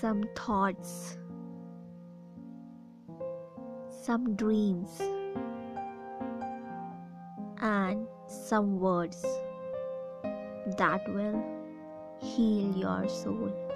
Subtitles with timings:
[0.00, 1.18] some thoughts,
[4.02, 5.00] some dreams,
[7.60, 9.24] and some words
[10.76, 11.42] that will
[12.20, 13.67] heal your soul.